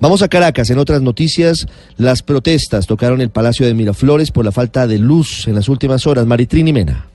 Vamos 0.00 0.22
a 0.22 0.28
Caracas. 0.28 0.70
En 0.70 0.78
otras 0.78 1.02
noticias, 1.02 1.66
las 1.96 2.22
protestas 2.22 2.86
tocaron 2.86 3.20
el 3.20 3.30
Palacio 3.30 3.66
de 3.66 3.74
Miraflores 3.74 4.30
por 4.30 4.44
la 4.44 4.52
falta 4.52 4.86
de 4.86 4.98
luz 4.98 5.48
en 5.48 5.56
las 5.56 5.68
últimas 5.68 6.06
horas. 6.06 6.26
Maritrini 6.26 6.72
Mena. 6.72 7.07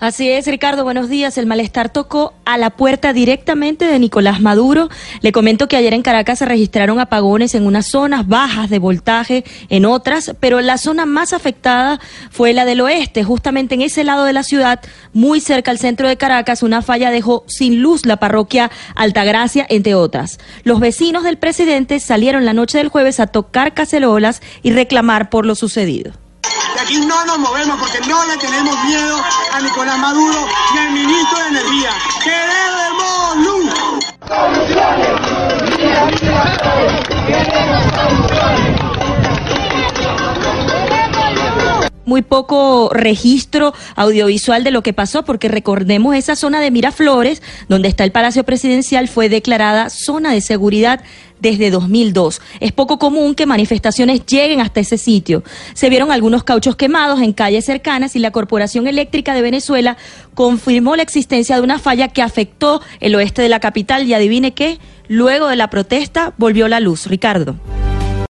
Así 0.00 0.30
es, 0.30 0.46
Ricardo, 0.46 0.82
buenos 0.82 1.10
días. 1.10 1.36
El 1.36 1.44
malestar 1.44 1.92
tocó 1.92 2.32
a 2.46 2.56
la 2.56 2.70
puerta 2.70 3.12
directamente 3.12 3.84
de 3.84 3.98
Nicolás 3.98 4.40
Maduro. 4.40 4.88
Le 5.20 5.30
comento 5.30 5.68
que 5.68 5.76
ayer 5.76 5.92
en 5.92 6.00
Caracas 6.00 6.38
se 6.38 6.46
registraron 6.46 6.98
apagones 6.98 7.54
en 7.54 7.66
unas 7.66 7.88
zonas 7.88 8.26
bajas 8.26 8.70
de 8.70 8.78
voltaje, 8.78 9.44
en 9.68 9.84
otras, 9.84 10.34
pero 10.40 10.62
la 10.62 10.78
zona 10.78 11.04
más 11.04 11.34
afectada 11.34 12.00
fue 12.30 12.54
la 12.54 12.64
del 12.64 12.80
oeste, 12.80 13.24
justamente 13.24 13.74
en 13.74 13.82
ese 13.82 14.02
lado 14.02 14.24
de 14.24 14.32
la 14.32 14.42
ciudad, 14.42 14.80
muy 15.12 15.38
cerca 15.38 15.70
al 15.70 15.78
centro 15.78 16.08
de 16.08 16.16
Caracas, 16.16 16.62
una 16.62 16.80
falla 16.80 17.10
dejó 17.10 17.44
sin 17.46 17.82
luz 17.82 18.06
la 18.06 18.16
parroquia 18.16 18.70
Altagracia, 18.94 19.66
entre 19.68 19.94
otras. 19.94 20.38
Los 20.64 20.80
vecinos 20.80 21.24
del 21.24 21.36
presidente 21.36 22.00
salieron 22.00 22.46
la 22.46 22.54
noche 22.54 22.78
del 22.78 22.88
jueves 22.88 23.20
a 23.20 23.26
tocar 23.26 23.74
cacerolas 23.74 24.40
y 24.62 24.72
reclamar 24.72 25.28
por 25.28 25.44
lo 25.44 25.54
sucedido. 25.54 26.12
Aquí 26.80 26.98
no 26.98 27.24
nos 27.26 27.38
movemos 27.38 27.78
porque 27.78 28.00
no 28.08 28.24
le 28.24 28.38
tenemos 28.38 28.74
miedo 28.84 29.22
a 29.52 29.60
Nicolás 29.60 29.98
Maduro 29.98 30.48
ni 30.72 30.78
al 30.78 30.90
ministro 30.92 31.38
de 31.38 31.48
Energía. 31.48 31.90
¡Queremos 32.24 33.36
luz! 33.36 33.74
Muy 42.10 42.22
poco 42.22 42.90
registro 42.92 43.72
audiovisual 43.94 44.64
de 44.64 44.72
lo 44.72 44.82
que 44.82 44.92
pasó, 44.92 45.24
porque 45.24 45.46
recordemos 45.46 46.16
esa 46.16 46.34
zona 46.34 46.60
de 46.60 46.72
Miraflores, 46.72 47.40
donde 47.68 47.86
está 47.86 48.02
el 48.02 48.10
Palacio 48.10 48.42
Presidencial, 48.42 49.06
fue 49.06 49.28
declarada 49.28 49.90
zona 49.90 50.32
de 50.32 50.40
seguridad 50.40 51.04
desde 51.38 51.70
2002. 51.70 52.42
Es 52.58 52.72
poco 52.72 52.98
común 52.98 53.36
que 53.36 53.46
manifestaciones 53.46 54.26
lleguen 54.26 54.60
hasta 54.60 54.80
ese 54.80 54.98
sitio. 54.98 55.44
Se 55.74 55.88
vieron 55.88 56.10
algunos 56.10 56.42
cauchos 56.42 56.74
quemados 56.74 57.22
en 57.22 57.32
calles 57.32 57.64
cercanas 57.64 58.16
y 58.16 58.18
la 58.18 58.32
Corporación 58.32 58.88
Eléctrica 58.88 59.32
de 59.32 59.42
Venezuela 59.42 59.96
confirmó 60.34 60.96
la 60.96 61.04
existencia 61.04 61.54
de 61.54 61.62
una 61.62 61.78
falla 61.78 62.08
que 62.08 62.22
afectó 62.22 62.82
el 62.98 63.14
oeste 63.14 63.40
de 63.40 63.48
la 63.48 63.60
capital 63.60 64.08
y 64.08 64.14
adivine 64.14 64.52
qué, 64.52 64.80
luego 65.06 65.46
de 65.46 65.54
la 65.54 65.70
protesta 65.70 66.34
volvió 66.38 66.66
la 66.66 66.80
luz. 66.80 67.06
Ricardo. 67.06 67.54